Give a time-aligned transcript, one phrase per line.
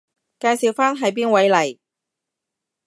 [0.39, 1.77] 介紹返係邊位嚟？